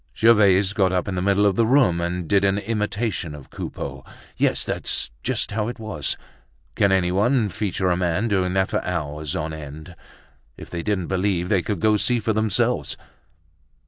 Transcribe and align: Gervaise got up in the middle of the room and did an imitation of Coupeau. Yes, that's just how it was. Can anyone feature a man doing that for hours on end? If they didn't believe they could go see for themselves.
Gervaise 0.17 0.73
got 0.73 0.91
up 0.91 1.07
in 1.07 1.13
the 1.13 1.21
middle 1.21 1.45
of 1.45 1.53
the 1.55 1.65
room 1.67 2.01
and 2.01 2.27
did 2.27 2.43
an 2.43 2.57
imitation 2.57 3.35
of 3.35 3.51
Coupeau. 3.51 4.03
Yes, 4.35 4.63
that's 4.63 5.11
just 5.21 5.51
how 5.51 5.67
it 5.67 5.77
was. 5.77 6.17
Can 6.73 6.91
anyone 6.91 7.49
feature 7.49 7.91
a 7.91 7.95
man 7.95 8.27
doing 8.27 8.53
that 8.53 8.71
for 8.71 8.83
hours 8.83 9.35
on 9.35 9.53
end? 9.53 9.95
If 10.57 10.71
they 10.71 10.81
didn't 10.81 11.05
believe 11.05 11.49
they 11.49 11.61
could 11.61 11.79
go 11.81 11.97
see 11.97 12.19
for 12.19 12.33
themselves. 12.33 12.97